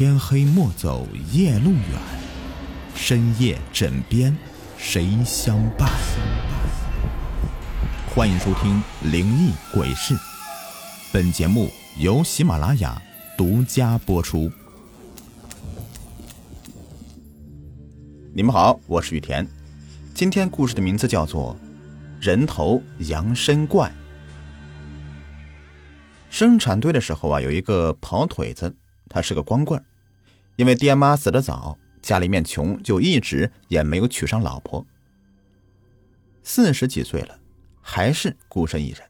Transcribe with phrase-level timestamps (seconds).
[0.00, 2.00] 天黑莫走夜路远，
[2.94, 4.34] 深夜枕边
[4.78, 5.90] 谁相伴？
[8.14, 8.82] 欢迎收听
[9.12, 10.14] 《灵异鬼事》，
[11.12, 11.68] 本节目
[11.98, 12.98] 由喜马拉雅
[13.36, 14.50] 独家播出。
[18.32, 19.46] 你们好，我是雨田。
[20.14, 21.54] 今天故事的名字叫做
[22.26, 23.86] 《人头羊身怪》。
[26.30, 28.74] 生产队的时候啊，有一个跑腿子，
[29.10, 29.78] 他是个光棍
[30.60, 34.84] 因为爹妈死得早，家里面穷，就一直也没有娶上老婆。
[36.42, 37.38] 四十几岁了，
[37.80, 39.00] 还是孤身一人。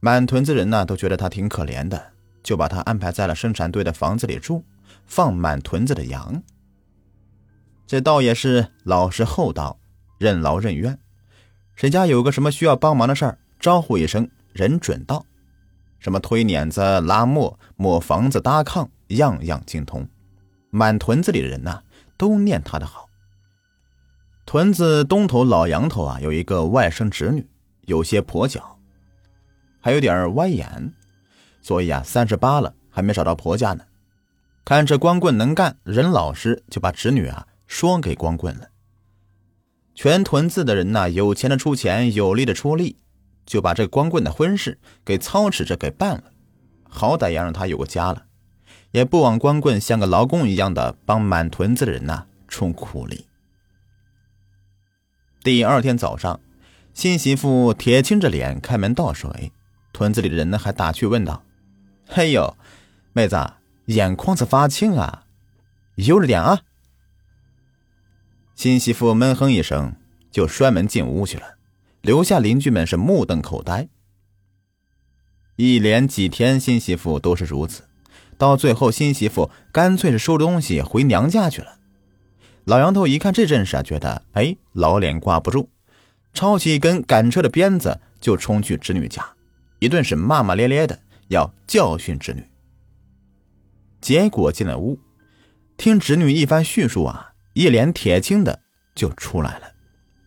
[0.00, 2.10] 满屯子人呢都觉得他挺可怜的，
[2.42, 4.64] 就把他安排在了生产队的房子里住，
[5.06, 6.42] 放满屯子的羊。
[7.86, 9.78] 这倒也是老实厚道，
[10.18, 10.98] 任劳任怨。
[11.76, 15.24] 谁家有个什么需要帮忙的事儿，招呼一声，人准到。
[16.00, 20.04] 什么推碾子、拉磨、抹房子、搭炕，样样精通。
[20.70, 21.82] 满屯子里的人呐，
[22.16, 23.08] 都念他的好。
[24.46, 27.46] 屯子东头老杨头啊，有一个外甥侄女，
[27.82, 28.78] 有些跛脚，
[29.80, 30.92] 还有点歪眼，
[31.60, 33.84] 所以啊，三十八了还没找到婆家呢。
[34.64, 37.46] 看这光棍能干，人老实，就把侄女啊。
[37.66, 38.68] 说给光棍了。
[39.94, 42.96] 全屯子的人呐，有钱的出钱，有力的出力，
[43.44, 46.24] 就把这光棍的婚事给操持着给办了。
[46.88, 48.24] 好歹也让他有个家了，
[48.92, 53.26] 也不枉光棍像个劳工一样的帮满屯子的人呐出苦力。
[55.42, 56.40] 第二天早上，
[56.94, 59.52] 新媳妇铁青着脸开门倒水，
[59.92, 61.44] 屯子里的人呢还打趣问道
[62.06, 62.56] ：“嘿呦，
[63.12, 63.54] 妹子，
[63.86, 65.24] 眼眶子发青啊，
[65.94, 66.62] 悠着点啊。”
[68.54, 69.94] 新媳妇闷哼一声，
[70.32, 71.56] 就摔门进屋去了，
[72.00, 73.88] 留下邻居们是目瞪口呆。
[75.56, 77.87] 一连几天，新媳妇都是如此，
[78.38, 81.78] 到最后，新媳妇干脆是收东西回娘家去了。
[82.64, 85.68] 老杨头一看这阵势啊，觉得哎，老脸挂不住，
[86.32, 89.26] 抄起一根赶车的鞭子就冲去侄女家，
[89.80, 90.98] 一顿是骂骂咧咧的
[91.28, 92.46] 要教训侄女。
[94.00, 94.98] 结果进了屋，
[95.76, 97.32] 听侄女一番叙述啊。
[97.54, 98.60] 一脸铁青的
[98.94, 99.72] 就出来了，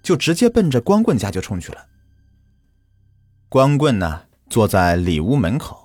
[0.04, 1.86] 就直接奔着光棍家就冲去了。
[3.48, 5.81] 光棍呢，坐在里屋门口，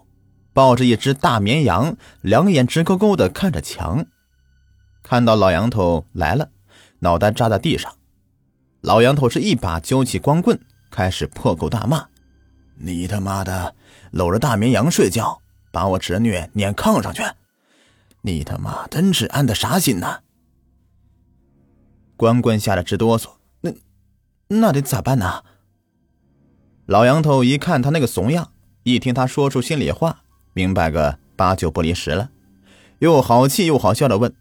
[0.57, 4.07] 抱着一只大绵羊，两眼直勾勾的看着墙。
[5.03, 6.49] 看到老杨头来了，
[7.01, 7.95] 脑袋扎在地上。
[8.81, 10.59] 老杨头是一把揪起光棍，
[10.91, 12.09] 开始破口大骂
[12.81, 13.75] ：“你他妈的
[14.13, 17.23] 搂着大绵羊睡觉，把我侄女撵炕上去！
[18.23, 20.21] 你他妈真是安的啥心呐！”
[22.17, 23.73] 光棍吓得直哆嗦，那
[24.49, 25.45] 那得咋办呢？
[26.87, 28.53] 老杨头一看他那个怂样，
[28.85, 30.23] 一听他说出心里话，
[30.57, 32.31] 明白个八九不离十了，
[33.01, 34.35] 又好气又好笑的问：“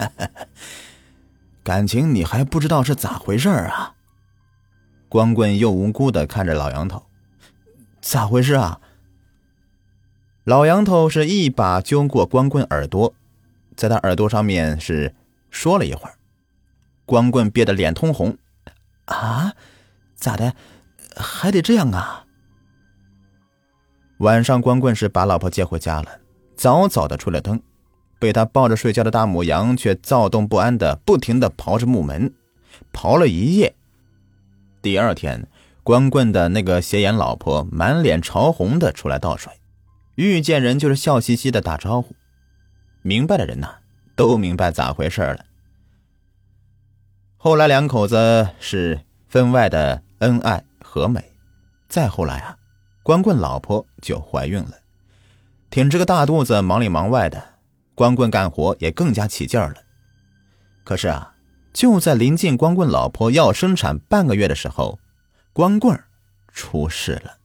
[1.62, 3.96] 感情你还不知道是咋回事啊？”
[5.10, 7.04] 光棍又无辜的看着老杨头
[8.00, 8.80] ：“咋回事啊？”
[10.44, 13.12] 老杨头是一把揪过光棍耳朵，
[13.76, 15.14] 在他耳朵上面是
[15.50, 16.14] 说了一会儿。
[17.04, 18.38] 光棍憋得脸通红，
[19.04, 19.52] 啊，
[20.16, 20.56] 咋的，
[21.14, 22.21] 还得这样啊？
[24.22, 26.20] 晚上，光棍是把老婆接回家了，
[26.54, 27.60] 早早的吹了灯，
[28.20, 32.32] 被他抱着睡觉的大母羊却躁动不安的不停的刨着木门，
[32.92, 33.74] 刨了一夜。
[34.80, 35.48] 第二天，
[35.82, 39.52] 光棍的那个斜眼老婆满脸潮红的出来倒水，
[40.14, 42.14] 遇见人就是笑嘻嘻的打招呼。
[43.02, 43.78] 明白的人呐，
[44.14, 45.44] 都明白咋回事了。
[47.36, 51.24] 后来两口子是分外的恩爱和美，
[51.88, 52.56] 再后来啊，
[53.02, 54.78] 光棍老婆就怀孕了，
[55.70, 57.54] 挺着个大肚子忙里忙外的，
[57.96, 59.76] 光棍干活也更加起劲儿了。
[60.84, 61.34] 可是啊，
[61.72, 65.00] 就在临近光棍老婆要生产半个月的时候，
[65.52, 65.98] 光棍
[66.52, 67.38] 出事了。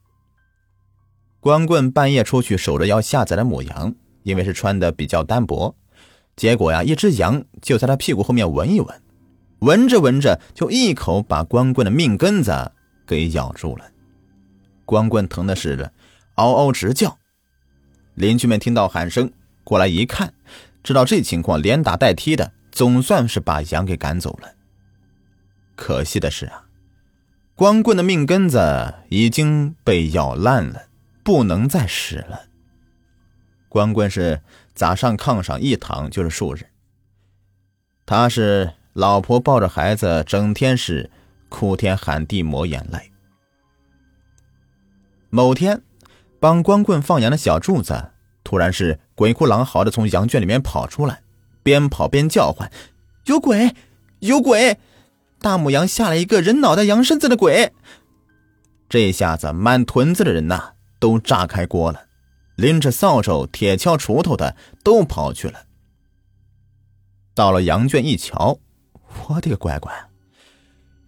[1.40, 5.76] 光棍半夜出去守着要下崽的母羊，因为是穿的比较单薄，
[6.36, 9.02] 结果呀，一只羊就在他屁股后面闻一闻。
[9.60, 12.72] 闻着闻着，就一口把光棍的命根子
[13.08, 13.90] 给咬住了。
[14.88, 15.92] 光棍疼的是
[16.34, 17.20] 嗷嗷直叫。
[18.16, 19.32] 邻居们听到喊声
[19.64, 20.34] 过来一看，
[20.82, 24.56] 知道这情况，连打带踢的，总算是把羊给赶走了。
[25.76, 26.64] 可惜的是啊，
[27.54, 30.88] 光棍的命根子已经被咬烂了，
[31.24, 32.46] 不能再使了。
[33.70, 34.42] 光棍是
[34.74, 36.66] 砸上炕上一躺就是数日。
[38.06, 38.74] 他是。
[38.98, 41.12] 老婆抱着孩子，整天是
[41.50, 43.12] 哭天喊地抹眼泪。
[45.30, 45.82] 某天，
[46.40, 48.12] 帮光棍放羊的小柱子
[48.44, 51.22] 突然是鬼哭狼嚎的从羊圈里面跑出来，
[51.64, 52.72] 边跑边叫唤
[53.26, 53.76] ：“有鬼，
[54.20, 54.78] 有鬼！
[55.40, 57.74] 大母羊下了一个人脑袋羊身子的鬼！”
[58.90, 62.06] 这下子满屯子的人呐都炸开锅了，
[62.56, 65.66] 拎着扫帚、铁锹、锄头的都跑去了。
[67.36, 68.60] 到了羊圈一瞧，
[69.28, 70.07] 我的个乖乖！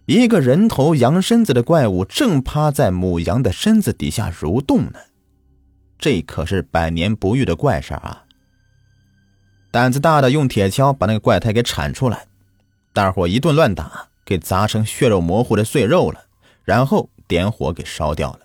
[0.10, 4.94] 一个人头羊身子的怪物正趴在母羊的身子底下蠕动呢，
[6.00, 8.26] 这可是百年不遇的怪事啊！
[9.70, 12.26] 胆子大的用铁锹把那个怪胎给铲出来，
[12.92, 16.26] 大伙一顿乱打，给砸成血肉模糊的碎肉了，
[16.64, 18.40] 然后点火给烧掉了。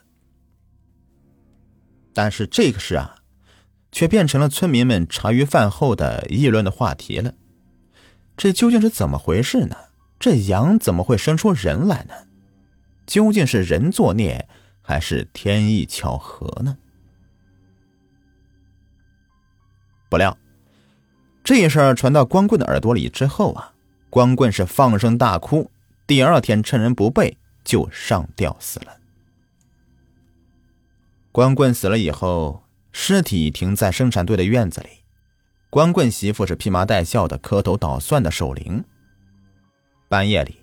[2.12, 3.16] 但是这个事啊，
[3.90, 7.32] 却变成了村民们茶余饭后的议论的话题了。
[8.36, 9.74] 这究竟是怎么回事呢？
[10.18, 12.14] 这羊怎么会生出人来呢？
[13.06, 14.48] 究竟是人作孽，
[14.80, 16.78] 还是天意巧合呢？
[20.08, 20.38] 不料，
[21.42, 23.74] 这事儿传到光棍的耳朵里之后啊，
[24.08, 25.70] 光棍是放声大哭。
[26.06, 28.98] 第二天趁人不备，就上吊死了。
[31.32, 34.88] 光棍死了以后，尸体停在生产队的院子里，
[35.68, 38.84] 光棍媳妇是披麻戴孝的磕头捣蒜的守灵。
[40.14, 40.60] 半夜里，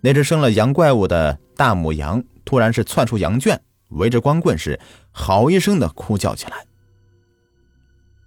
[0.00, 4.80] 那只生了羊怪物的大母羊突然是窜出羊圈，围着光棍是
[5.12, 6.66] 好一声的哭叫起来。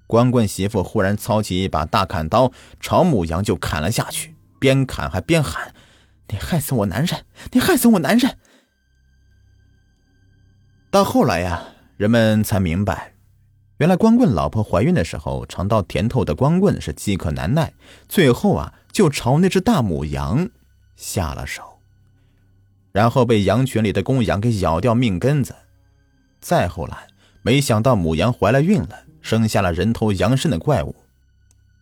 [0.07, 5.75] 光棍媳妇忽然操起一把大砍刀，朝母羊就砍了下去，边砍还边喊
[6.31, 7.25] ：“你害死我男人！
[7.51, 8.38] 你害死我男人！”
[10.89, 11.62] 到后来呀，
[11.98, 13.15] 人们才明白，
[13.80, 17.74] 原来光棍老婆怀孕的时候尝到甜头的光棍是饥渴难耐，
[18.07, 18.74] 最后啊。
[18.93, 20.49] 就朝那只大母羊
[20.95, 21.79] 下了手，
[22.91, 25.55] 然后被羊群里的公羊给咬掉命根子。
[26.39, 27.07] 再后来，
[27.41, 30.95] 没想到母羊怀了孕了，生下了人头羊身的怪物。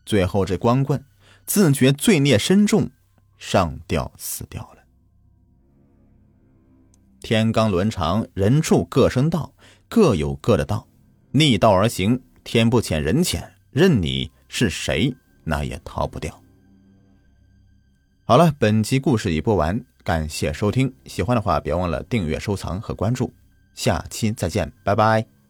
[0.05, 1.03] 最后，这光棍
[1.45, 2.89] 自觉罪孽深重，
[3.37, 4.77] 上吊死掉了。
[7.19, 9.53] 天罡伦常，人畜各生道，
[9.89, 10.87] 各有各的道，
[11.31, 15.13] 逆道而行，天不遣人遣，任你是谁，
[15.43, 16.41] 那也逃不掉。
[18.31, 20.93] 好了，本期故事已播完，感谢收听。
[21.05, 23.33] 喜欢的话，别忘了订阅、收藏和关注。
[23.75, 25.40] 下期再见，拜拜。